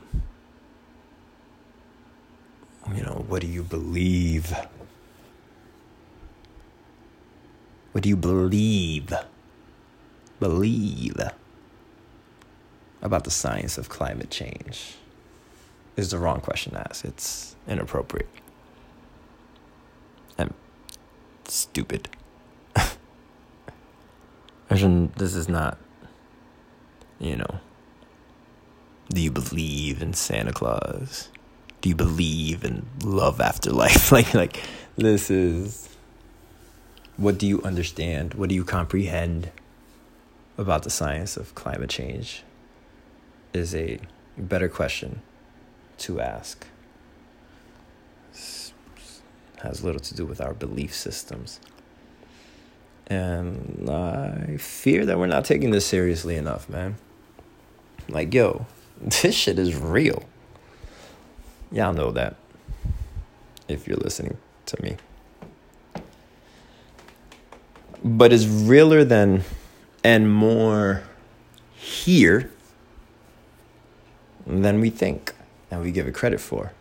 you 2.94 3.02
know, 3.02 3.24
what 3.28 3.42
do 3.42 3.46
you 3.46 3.62
believe? 3.62 4.52
What 7.92 8.02
do 8.02 8.08
you 8.08 8.16
believe? 8.16 9.12
Believe 10.40 11.16
about 13.02 13.24
the 13.24 13.30
science 13.30 13.78
of 13.78 13.88
climate 13.88 14.30
change 14.30 14.96
is 15.96 16.10
the 16.10 16.18
wrong 16.18 16.40
question 16.40 16.72
to 16.72 16.80
ask. 16.80 17.04
It's 17.04 17.56
inappropriate 17.66 18.28
and 20.36 20.54
stupid. 21.44 22.08
This 24.82 25.34
is 25.34 25.48
not, 25.48 25.78
you 27.18 27.36
know, 27.36 27.60
do 29.10 29.20
you 29.20 29.30
believe 29.30 30.02
in 30.02 30.12
Santa 30.12 30.52
Claus? 30.52 31.28
Do 31.80 31.88
you 31.88 31.94
believe 31.94 32.64
in 32.64 32.86
love 33.02 33.40
after 33.40 33.70
life? 33.70 34.12
like, 34.12 34.34
like, 34.34 34.62
this 34.96 35.30
is 35.30 35.88
what 37.18 37.36
do 37.36 37.46
you 37.46 37.60
understand? 37.62 38.34
What 38.34 38.48
do 38.48 38.54
you 38.54 38.64
comprehend 38.64 39.50
about 40.56 40.84
the 40.84 40.90
science 40.90 41.36
of 41.36 41.54
climate 41.54 41.90
change? 41.90 42.44
Is 43.52 43.74
a 43.74 43.98
better 44.36 44.68
question 44.68 45.22
to 45.98 46.20
ask. 46.20 46.66
This 48.30 48.72
has 49.62 49.82
little 49.82 50.00
to 50.00 50.14
do 50.14 50.24
with 50.26 50.40
our 50.40 50.54
belief 50.54 50.94
systems. 50.94 51.58
And 53.08 53.88
I 53.88 54.58
fear 54.58 55.06
that 55.06 55.18
we're 55.18 55.26
not 55.26 55.44
taking 55.44 55.70
this 55.70 55.86
seriously 55.86 56.36
enough, 56.36 56.68
man. 56.68 56.96
Like, 58.08 58.34
yo, 58.34 58.66
this 59.00 59.34
shit 59.34 59.58
is 59.58 59.74
real. 59.74 60.24
Y'all 61.72 61.92
know 61.92 62.10
that 62.12 62.36
if 63.66 63.86
you're 63.86 63.98
listening 63.98 64.38
to 64.66 64.82
me 64.82 64.96
but 68.02 68.32
it's 68.32 68.46
realer 68.46 69.04
than 69.04 69.42
and 70.04 70.32
more 70.32 71.02
here 71.74 72.50
than 74.46 74.80
we 74.80 74.90
think 74.90 75.34
and 75.70 75.82
we 75.82 75.90
give 75.90 76.06
it 76.06 76.14
credit 76.14 76.40
for. 76.40 76.72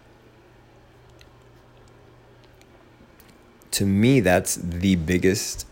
To 3.72 3.86
me, 3.86 4.22
that's 4.22 4.56
the 4.56 4.96
biggest 4.96 5.68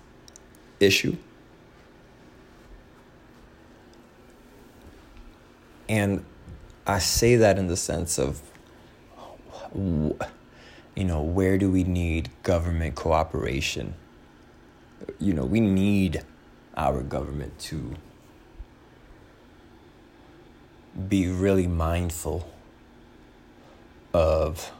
issue. 0.80 1.16
And 5.88 6.26
I 6.88 7.00
say 7.00 7.36
that 7.36 7.58
in 7.58 7.68
the 7.68 7.78
sense 7.78 8.18
of, 8.18 8.42
you 9.74 11.04
know, 11.04 11.22
where 11.22 11.58
do 11.58 11.70
we 11.70 11.84
need 11.84 12.30
government 12.44 12.96
cooperation? 12.96 13.96
you 15.20 15.34
know, 15.34 15.46
we 15.46 15.60
need 15.60 16.22
our 16.78 17.02
government 17.02 17.58
to 17.60 17.96
be 21.08 21.28
really 21.28 21.68
mindful 21.68 22.50
of 24.14 24.72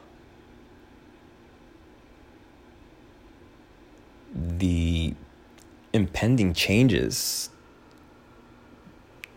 the 4.34 5.14
impending 5.96 6.54
changes 6.54 7.50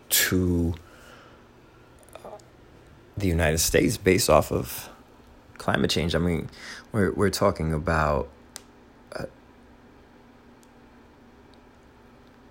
to 0.09 0.75
uh, 2.17 2.31
the 3.17 3.29
United 3.29 3.59
States 3.59 3.97
based 3.97 4.29
off 4.29 4.51
of 4.51 4.91
climate 5.57 5.91
change. 5.91 6.15
I 6.15 6.19
mean, 6.19 6.51
we're 6.93 7.13
we're 7.13 7.31
talking 7.31 7.73
about 7.73 8.29
uh, 9.15 9.27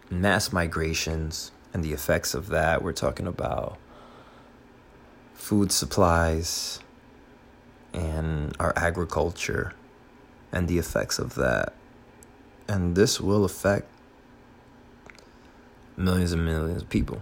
mass 0.09 0.53
migrations 0.53 1.51
and 1.73 1.83
the 1.83 1.91
effects 1.91 2.33
of 2.33 2.47
that. 2.47 2.81
We're 2.81 2.93
talking 2.93 3.27
about 3.27 3.77
food 5.33 5.71
supplies 5.71 6.79
and 7.93 8.55
our 8.57 8.73
agriculture 8.77 9.73
and 10.53 10.69
the 10.69 10.77
effects 10.77 11.19
of 11.19 11.35
that. 11.35 11.73
And 12.69 12.95
this 12.95 13.19
will 13.19 13.43
affect 13.43 13.87
millions 15.97 16.31
and 16.31 16.45
millions 16.45 16.83
of 16.83 16.89
people. 16.89 17.21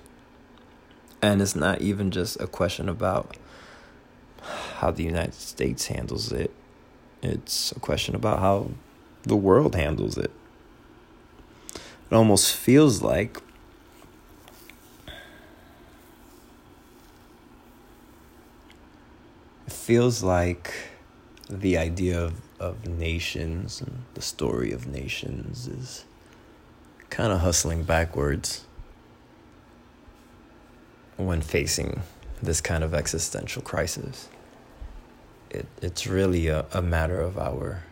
And 1.22 1.42
it's 1.42 1.56
not 1.56 1.82
even 1.82 2.12
just 2.12 2.40
a 2.40 2.48
question 2.48 2.88
about 2.88 3.38
how 4.76 4.92
the 4.92 5.04
United 5.04 5.34
States 5.34 5.88
handles 5.88 6.32
it, 6.32 6.52
it's 7.24 7.72
a 7.72 7.80
question 7.80 8.16
about 8.16 8.40
how 8.40 8.70
the 9.24 9.36
world 9.36 9.76
handles 9.76 10.18
it. 10.18 10.32
It 11.74 12.14
almost 12.14 12.56
feels 12.56 13.02
like 13.02 13.42
it 19.66 19.74
feels 19.74 20.22
like 20.22 20.72
the 21.50 21.78
idea 21.78 22.24
of, 22.24 22.42
of 22.60 22.88
nations 22.88 23.82
and 23.82 24.04
the 24.14 24.22
story 24.22 24.72
of 24.72 24.86
nations 24.86 25.68
is 25.68 26.06
kind 27.10 27.32
of 27.32 27.40
hustling 27.40 27.84
backwards 27.84 28.66
when 31.18 31.42
facing 31.42 32.02
this 32.42 32.62
kind 32.62 32.84
of 32.84 32.94
existential 32.94 33.62
crisis. 33.62 34.30
It, 35.50 35.68
it's 35.82 36.06
really 36.08 36.48
a, 36.48 36.66
a 36.74 36.82
matter 36.82 37.20
of 37.20 37.38
our 37.38 37.84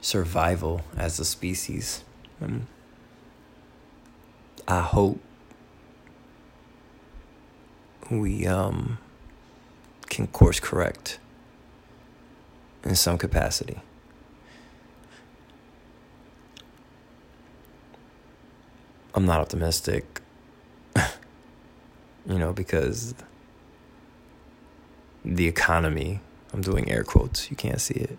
survival 0.00 0.82
as 0.96 1.18
a 1.18 1.24
species. 1.24 2.04
Um, 2.40 2.66
I 4.68 4.80
hope 4.80 5.20
we 8.10 8.46
um, 8.46 8.98
can 10.08 10.26
course 10.26 10.60
correct 10.60 11.18
in 12.84 12.94
some 12.94 13.18
capacity. 13.18 13.80
I'm 19.16 19.24
not 19.24 19.40
optimistic, 19.40 20.20
you 20.94 22.38
know, 22.38 22.52
because 22.52 23.14
the 25.24 25.48
economy, 25.48 26.20
I'm 26.52 26.60
doing 26.60 26.90
air 26.90 27.02
quotes, 27.02 27.50
you 27.50 27.56
can't 27.56 27.80
see 27.80 27.94
it, 27.94 28.18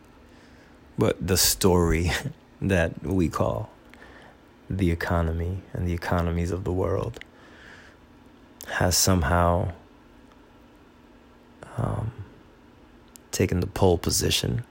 but 0.98 1.16
the 1.26 1.38
story 1.38 2.12
that 2.62 3.04
we 3.04 3.30
call 3.30 3.70
the 4.68 4.90
economy 4.90 5.62
and 5.72 5.88
the 5.88 5.94
economies 5.94 6.50
of 6.50 6.64
the 6.64 6.74
world 6.74 7.20
has 8.66 8.98
somehow 8.98 9.72
um, 11.78 12.12
taken 13.32 13.60
the 13.60 13.68
pole 13.68 14.00
position 14.00 14.64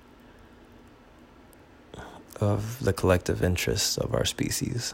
of 2.40 2.82
the 2.84 2.92
collective 2.92 3.44
interests 3.44 3.96
of 3.96 4.12
our 4.12 4.24
species. 4.24 4.92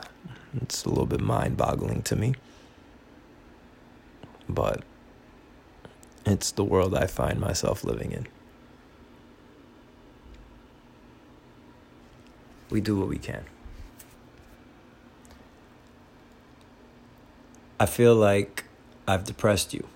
It's 0.60 0.84
a 0.84 0.88
little 0.88 1.06
bit 1.06 1.20
mind 1.20 1.56
boggling 1.56 2.02
to 2.02 2.16
me. 2.16 2.34
But 4.48 4.82
it's 6.26 6.50
the 6.50 6.64
world 6.64 6.94
I 6.94 7.06
find 7.06 7.40
myself 7.40 7.84
living 7.84 8.12
in. 8.12 8.26
We 12.70 12.80
do 12.80 12.98
what 12.98 13.08
we 13.08 13.18
can. 13.18 13.44
I 17.78 17.86
feel 17.86 18.14
like 18.14 18.64
I've 19.08 19.24
depressed 19.24 19.74
you, 19.74 19.86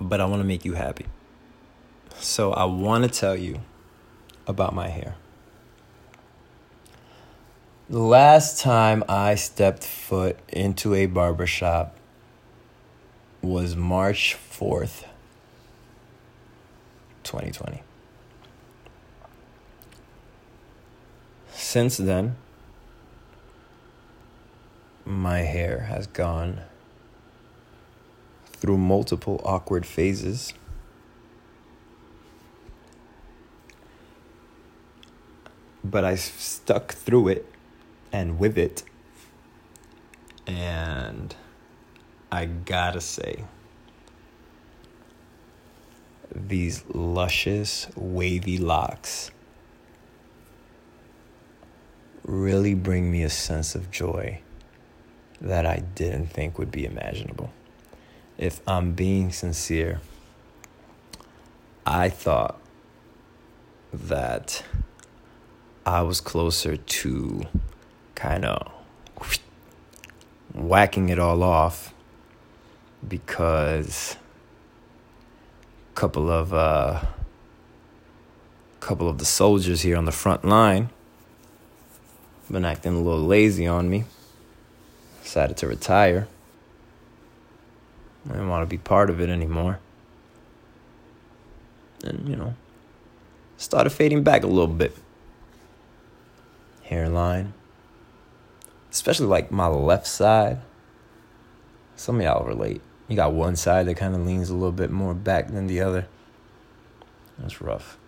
but 0.00 0.20
I 0.20 0.24
want 0.24 0.40
to 0.40 0.46
make 0.46 0.64
you 0.64 0.74
happy. 0.74 1.06
So 2.16 2.52
I 2.52 2.64
want 2.64 3.04
to 3.04 3.10
tell 3.10 3.36
you 3.36 3.60
about 4.46 4.74
my 4.74 4.88
hair. 4.88 5.14
The 7.90 8.00
last 8.00 8.60
time 8.60 9.02
I 9.08 9.34
stepped 9.34 9.82
foot 9.82 10.38
into 10.48 10.94
a 10.94 11.06
barbershop 11.06 11.96
was 13.40 13.74
March 13.74 14.36
4th, 14.36 15.04
2020. 17.22 17.82
Since 21.54 21.96
then, 21.96 22.36
my 25.06 25.38
hair 25.38 25.84
has 25.88 26.06
gone 26.08 26.60
through 28.52 28.76
multiple 28.76 29.40
awkward 29.46 29.86
phases. 29.86 30.52
But 35.82 36.04
I 36.04 36.16
stuck 36.16 36.92
through 36.92 37.28
it 37.28 37.54
and 38.12 38.38
with 38.38 38.58
it. 38.58 38.82
And 40.46 41.34
I 42.30 42.46
gotta 42.46 43.00
say, 43.00 43.44
these 46.34 46.84
luscious, 46.88 47.88
wavy 47.96 48.58
locks 48.58 49.30
really 52.24 52.74
bring 52.74 53.10
me 53.10 53.22
a 53.22 53.30
sense 53.30 53.74
of 53.74 53.90
joy 53.90 54.40
that 55.40 55.64
I 55.64 55.82
didn't 55.94 56.26
think 56.26 56.58
would 56.58 56.70
be 56.70 56.84
imaginable. 56.84 57.50
If 58.36 58.60
I'm 58.66 58.92
being 58.92 59.32
sincere, 59.32 60.00
I 61.86 62.08
thought 62.08 62.60
that 63.92 64.62
I 65.86 66.02
was 66.02 66.20
closer 66.20 66.76
to 66.76 67.46
kind 68.18 68.44
of 68.44 68.72
whacking 70.52 71.08
it 71.08 71.20
all 71.20 71.44
off 71.44 71.94
because 73.06 74.16
a 75.92 75.94
couple 75.94 76.28
of 76.28 76.52
uh 76.52 77.00
couple 78.80 79.08
of 79.08 79.18
the 79.18 79.24
soldiers 79.24 79.82
here 79.82 79.96
on 79.96 80.04
the 80.04 80.10
front 80.10 80.44
line 80.44 80.90
been 82.50 82.64
acting 82.64 82.94
a 82.94 83.00
little 83.00 83.24
lazy 83.24 83.66
on 83.66 83.88
me. 83.88 84.04
Decided 85.22 85.56
to 85.58 85.68
retire. 85.68 86.26
I 88.28 88.32
didn't 88.32 88.48
want 88.48 88.62
to 88.62 88.66
be 88.66 88.78
part 88.78 89.10
of 89.10 89.20
it 89.20 89.28
anymore. 89.28 89.78
And 92.02 92.28
you 92.28 92.34
know 92.34 92.56
started 93.58 93.90
fading 93.90 94.24
back 94.24 94.42
a 94.42 94.48
little 94.48 94.66
bit. 94.66 94.96
Hairline 96.82 97.52
especially 98.90 99.26
like 99.26 99.50
my 99.50 99.66
left 99.66 100.06
side. 100.06 100.60
Some 101.96 102.16
of 102.16 102.22
y'all 102.22 102.46
relate. 102.46 102.80
You 103.08 103.16
got 103.16 103.32
one 103.32 103.56
side 103.56 103.86
that 103.86 103.96
kind 103.96 104.14
of 104.14 104.26
leans 104.26 104.50
a 104.50 104.54
little 104.54 104.72
bit 104.72 104.90
more 104.90 105.14
back 105.14 105.48
than 105.48 105.66
the 105.66 105.80
other. 105.80 106.06
That's 107.38 107.60
rough. 107.60 107.98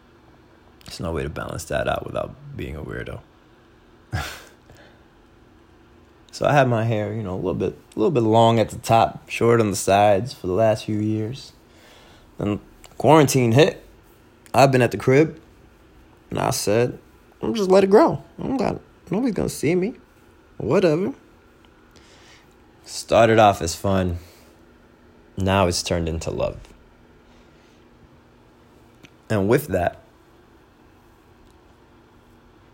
There's 0.84 1.00
no 1.00 1.12
way 1.12 1.22
to 1.22 1.30
balance 1.30 1.64
that 1.64 1.88
out 1.88 2.06
without 2.06 2.34
being 2.56 2.76
a 2.76 2.82
weirdo. 2.82 3.20
so 6.32 6.46
I 6.46 6.52
had 6.52 6.68
my 6.68 6.84
hair, 6.84 7.14
you 7.14 7.22
know, 7.22 7.34
a 7.34 7.36
little 7.36 7.54
bit, 7.54 7.78
a 7.94 7.98
little 7.98 8.10
bit 8.10 8.22
long 8.22 8.58
at 8.58 8.70
the 8.70 8.78
top, 8.78 9.28
short 9.28 9.60
on 9.60 9.70
the 9.70 9.76
sides 9.76 10.32
for 10.34 10.46
the 10.46 10.52
last 10.52 10.84
few 10.84 10.98
years. 10.98 11.52
Then 12.38 12.60
quarantine 12.98 13.52
hit. 13.52 13.84
I've 14.52 14.72
been 14.72 14.82
at 14.82 14.90
the 14.90 14.96
crib, 14.96 15.40
and 16.28 16.38
I 16.38 16.50
said, 16.50 16.98
"I'm 17.40 17.54
just 17.54 17.70
let 17.70 17.84
it 17.84 17.90
grow. 17.90 18.22
I 18.38 18.42
don't 18.42 18.56
got 18.56 18.80
nobody's 19.10 19.34
gonna 19.34 19.48
see 19.48 19.74
me." 19.76 19.94
Whatever. 20.60 21.14
Started 22.84 23.38
off 23.38 23.62
as 23.62 23.74
fun. 23.74 24.18
Now 25.36 25.66
it's 25.66 25.82
turned 25.82 26.08
into 26.08 26.30
love. 26.30 26.58
And 29.28 29.48
with 29.48 29.68
that 29.68 30.02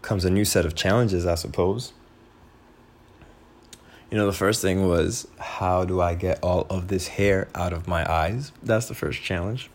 comes 0.03 0.25
a 0.25 0.31
new 0.31 0.45
set 0.45 0.65
of 0.65 0.75
challenges, 0.75 1.27
I 1.27 1.35
suppose. 1.35 1.93
You 4.11 4.17
know, 4.17 4.27
the 4.27 4.33
first 4.33 4.63
thing 4.63 4.89
was 4.89 5.27
how 5.39 5.85
do 5.85 6.01
I 6.01 6.15
get 6.15 6.39
all 6.43 6.67
of 6.71 6.89
this 6.89 7.09
hair 7.09 7.49
out 7.55 7.73
of 7.73 7.87
my 7.87 8.11
eyes? 8.11 8.53
That's 8.63 8.87
the 8.87 8.95
first 8.95 9.23
challenge. 9.23 9.71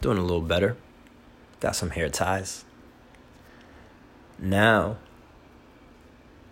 Doing 0.00 0.18
a 0.18 0.22
little 0.22 0.40
better. 0.40 0.76
Got 1.60 1.76
some 1.76 1.90
hair 1.90 2.08
ties. 2.08 2.64
Now 4.38 4.96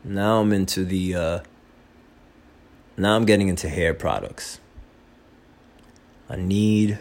now 0.04 0.40
I'm 0.40 0.52
into 0.52 0.84
the 0.84 1.14
uh, 1.14 1.40
now 2.96 3.16
I'm 3.16 3.24
getting 3.24 3.48
into 3.48 3.68
hair 3.68 3.94
products. 3.94 4.60
I 6.28 6.36
need 6.36 6.98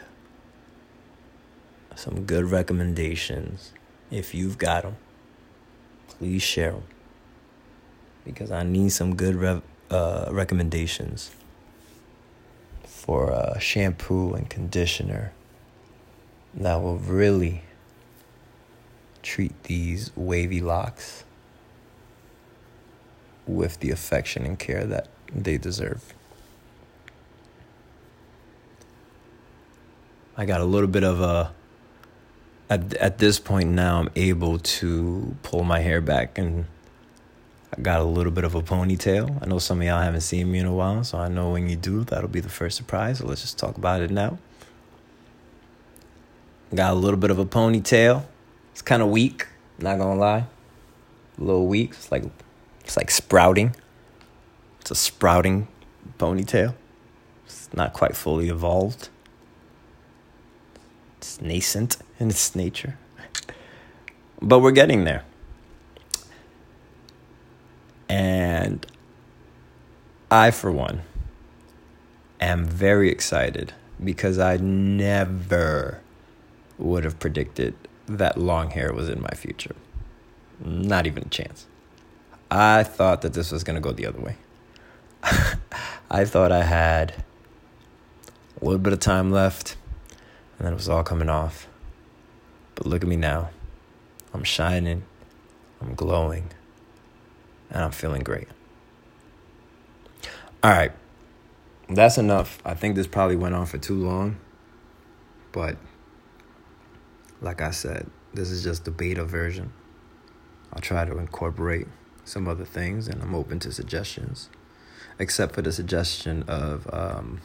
some 1.95 2.25
good 2.25 2.45
recommendations. 2.45 3.73
If 4.09 4.33
you've 4.33 4.57
got 4.57 4.83
them, 4.83 4.95
please 6.07 6.41
share 6.41 6.71
them 6.71 6.83
because 8.25 8.51
I 8.51 8.63
need 8.63 8.89
some 8.89 9.15
good 9.15 9.35
rev- 9.35 9.61
uh, 9.89 10.29
recommendations 10.31 11.31
for 12.83 13.31
uh, 13.31 13.59
shampoo 13.59 14.33
and 14.33 14.49
conditioner 14.49 15.33
that 16.53 16.75
will 16.81 16.97
really 16.97 17.63
treat 19.21 19.63
these 19.63 20.11
wavy 20.15 20.61
locks 20.61 21.23
with 23.49 23.79
the 23.79 23.91
affection 23.91 24.45
and 24.45 24.57
care 24.57 24.85
that 24.85 25.07
they 25.33 25.57
deserve. 25.57 26.13
I 30.37 30.45
got 30.45 30.61
a 30.61 30.65
little 30.65 30.87
bit 30.87 31.03
of 31.03 31.19
a 31.19 31.51
at 32.69 32.93
at 32.95 33.17
this 33.17 33.39
point 33.39 33.71
now 33.71 33.99
I'm 33.99 34.09
able 34.15 34.59
to 34.59 35.35
pull 35.43 35.63
my 35.63 35.79
hair 35.79 35.99
back 35.99 36.37
and 36.37 36.65
I 37.75 37.81
got 37.81 37.99
a 37.99 38.05
little 38.05 38.31
bit 38.31 38.43
of 38.43 38.55
a 38.55 38.61
ponytail. 38.61 39.43
I 39.43 39.45
know 39.45 39.59
some 39.59 39.81
of 39.81 39.87
y'all 39.87 40.01
haven't 40.01 40.21
seen 40.21 40.51
me 40.51 40.59
in 40.59 40.65
a 40.65 40.73
while, 40.73 41.03
so 41.03 41.19
I 41.19 41.27
know 41.27 41.51
when 41.51 41.69
you 41.69 41.75
do, 41.75 42.03
that'll 42.03 42.29
be 42.29 42.39
the 42.39 42.49
first 42.49 42.77
surprise. 42.77 43.19
So 43.19 43.27
let's 43.27 43.41
just 43.41 43.59
talk 43.59 43.77
about 43.77 44.01
it 44.01 44.09
now. 44.09 44.39
Got 46.73 46.93
a 46.93 46.95
little 46.95 47.19
bit 47.19 47.31
of 47.31 47.37
a 47.37 47.45
ponytail. 47.45 48.25
It's 48.71 48.81
kind 48.81 49.01
of 49.01 49.09
weak, 49.09 49.47
not 49.77 49.97
gonna 49.97 50.19
lie. 50.19 50.45
A 51.37 51.41
little 51.41 51.67
weak. 51.67 51.91
It's 51.91 52.11
like 52.11 52.23
it's 52.89 52.97
like 52.97 53.11
sprouting. 53.11 53.75
It's 54.81 54.89
a 54.89 54.95
sprouting 54.95 55.67
ponytail. 56.17 56.73
It's 57.45 57.71
not 57.71 57.93
quite 57.93 58.15
fully 58.15 58.49
evolved. 58.49 59.09
It's 61.19 61.39
nascent 61.39 61.97
in 62.19 62.31
its 62.31 62.55
nature. 62.55 62.97
but 64.41 64.57
we're 64.57 64.71
getting 64.71 65.03
there. 65.03 65.23
And 68.09 68.87
I, 70.31 70.49
for 70.49 70.71
one, 70.71 71.03
am 72.41 72.65
very 72.65 73.11
excited 73.11 73.73
because 74.03 74.39
I 74.39 74.57
never 74.57 76.01
would 76.79 77.03
have 77.03 77.19
predicted 77.19 77.75
that 78.07 78.35
long 78.35 78.71
hair 78.71 78.91
was 78.91 79.09
in 79.09 79.21
my 79.21 79.35
future. 79.35 79.75
Not 80.59 81.05
even 81.05 81.25
a 81.27 81.29
chance. 81.29 81.67
I 82.51 82.83
thought 82.83 83.21
that 83.21 83.33
this 83.33 83.51
was 83.51 83.63
going 83.63 83.75
to 83.75 83.81
go 83.81 83.91
the 83.91 84.05
other 84.05 84.19
way. 84.19 84.35
I 86.11 86.25
thought 86.25 86.51
I 86.51 86.63
had 86.63 87.23
a 88.59 88.65
little 88.65 88.79
bit 88.79 88.93
of 88.93 88.99
time 88.99 89.31
left 89.31 89.75
and 90.57 90.65
then 90.65 90.73
it 90.73 90.75
was 90.75 90.89
all 90.89 91.03
coming 91.03 91.29
off. 91.29 91.67
But 92.75 92.85
look 92.85 93.03
at 93.03 93.07
me 93.07 93.15
now. 93.15 93.49
I'm 94.33 94.43
shining, 94.43 95.03
I'm 95.81 95.95
glowing, 95.95 96.51
and 97.69 97.83
I'm 97.83 97.91
feeling 97.91 98.21
great. 98.21 98.47
All 100.61 100.71
right, 100.71 100.91
that's 101.87 102.17
enough. 102.17 102.59
I 102.65 102.73
think 102.73 102.95
this 102.95 103.07
probably 103.07 103.35
went 103.35 103.55
on 103.55 103.65
for 103.65 103.77
too 103.77 103.95
long. 103.95 104.37
But 105.51 105.77
like 107.41 107.61
I 107.61 107.71
said, 107.71 108.09
this 108.33 108.51
is 108.51 108.63
just 108.63 108.85
the 108.85 108.91
beta 108.91 109.23
version. 109.23 109.73
I'll 110.73 110.81
try 110.81 111.05
to 111.05 111.17
incorporate 111.17 111.87
some 112.29 112.47
other 112.47 112.65
things, 112.65 113.07
and 113.07 113.21
I'm 113.21 113.35
open 113.35 113.59
to 113.59 113.71
suggestions, 113.71 114.49
except 115.17 115.55
for 115.55 115.61
the 115.61 115.71
suggestion 115.71 116.43
of 116.47 116.87
um, 116.93 117.41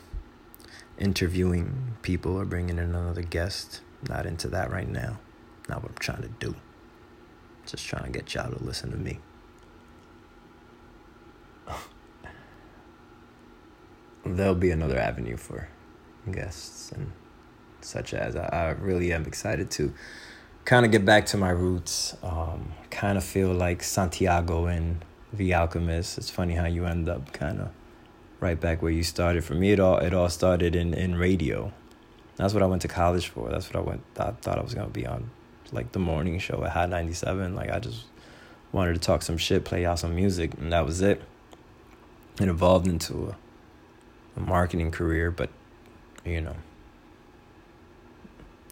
interviewing 0.98 1.96
people 2.02 2.36
or 2.36 2.44
bringing 2.44 2.78
in 2.78 2.94
another 2.94 3.22
guest. 3.22 3.80
Not 4.08 4.26
into 4.26 4.48
that 4.48 4.70
right 4.70 4.88
now. 4.88 5.18
Not 5.68 5.82
what 5.82 5.92
I'm 5.92 5.98
trying 5.98 6.22
to 6.22 6.28
do. 6.28 6.54
Just 7.66 7.86
trying 7.86 8.04
to 8.04 8.10
get 8.10 8.34
y'all 8.34 8.52
to 8.52 8.62
listen 8.62 8.90
to 8.90 8.98
me. 8.98 9.18
There'll 14.26 14.54
be 14.54 14.70
another 14.70 14.98
avenue 14.98 15.36
for 15.36 15.68
guests 16.30 16.92
and 16.92 17.12
such 17.82 18.14
as 18.14 18.36
I, 18.36 18.46
I 18.46 18.70
really 18.70 19.12
am 19.12 19.24
excited 19.24 19.70
to 19.72 19.92
kind 20.64 20.86
of 20.86 20.92
get 20.92 21.04
back 21.04 21.26
to 21.26 21.36
my 21.36 21.50
roots. 21.50 22.16
Um, 22.22 22.72
kind 22.90 23.18
of 23.18 23.24
feel 23.24 23.52
like 23.52 23.82
Santiago 23.82 24.66
in 24.66 25.02
The 25.32 25.54
Alchemist. 25.54 26.18
It's 26.18 26.30
funny 26.30 26.54
how 26.54 26.66
you 26.66 26.86
end 26.86 27.08
up 27.08 27.32
kind 27.32 27.60
of 27.60 27.70
right 28.40 28.58
back 28.58 28.82
where 28.82 28.92
you 28.92 29.02
started. 29.02 29.44
For 29.44 29.54
me, 29.54 29.72
it 29.72 29.80
all 29.80 29.98
it 29.98 30.14
all 30.14 30.28
started 30.28 30.74
in 30.74 30.94
in 30.94 31.16
radio. 31.16 31.72
That's 32.36 32.54
what 32.54 32.62
I 32.62 32.66
went 32.66 32.82
to 32.82 32.88
college 32.88 33.28
for. 33.28 33.48
That's 33.48 33.72
what 33.72 33.76
I 33.76 33.88
went. 33.88 34.02
I 34.18 34.32
thought 34.32 34.58
I 34.58 34.62
was 34.62 34.74
gonna 34.74 34.88
be 34.88 35.06
on, 35.06 35.30
like 35.72 35.92
the 35.92 35.98
morning 35.98 36.38
show 36.38 36.64
at 36.64 36.72
Hot 36.72 36.88
ninety 36.88 37.14
seven. 37.14 37.54
Like 37.54 37.70
I 37.70 37.78
just 37.78 38.04
wanted 38.72 38.94
to 38.94 39.00
talk 39.00 39.22
some 39.22 39.38
shit, 39.38 39.64
play 39.64 39.84
out 39.84 39.98
some 39.98 40.14
music, 40.14 40.54
and 40.54 40.72
that 40.72 40.84
was 40.84 41.00
it. 41.00 41.22
It 42.40 42.48
evolved 42.48 42.88
into 42.88 43.28
a, 43.28 44.40
a 44.40 44.40
marketing 44.40 44.90
career, 44.90 45.30
but 45.30 45.50
you 46.24 46.40
know 46.40 46.56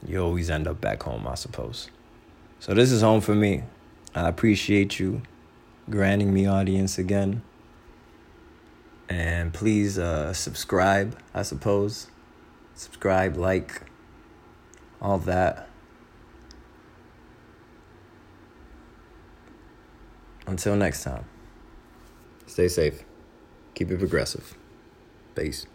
you 0.06 0.20
always 0.20 0.50
end 0.50 0.66
up 0.66 0.80
back 0.80 1.02
home, 1.02 1.26
I 1.26 1.34
suppose. 1.34 1.90
So 2.58 2.74
this 2.74 2.90
is 2.90 3.02
home 3.02 3.20
for 3.20 3.34
me. 3.34 3.62
I 4.14 4.28
appreciate 4.28 4.98
you 4.98 5.22
granting 5.88 6.32
me 6.32 6.46
audience 6.46 6.98
again. 6.98 7.42
And 9.08 9.52
please 9.52 9.98
uh, 9.98 10.32
subscribe, 10.32 11.18
I 11.34 11.42
suppose. 11.42 12.08
Subscribe, 12.74 13.36
like, 13.36 13.82
all 15.00 15.18
that. 15.18 15.68
Until 20.46 20.76
next 20.76 21.04
time, 21.04 21.24
stay 22.46 22.68
safe, 22.68 23.04
keep 23.74 23.90
it 23.90 23.98
progressive. 23.98 24.56
Peace. 25.34 25.66